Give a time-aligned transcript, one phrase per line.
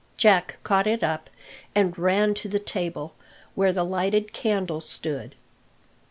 [0.17, 1.29] Jack caught it up
[1.75, 3.13] and ran to the table,
[3.53, 5.35] where the lighted candle stood.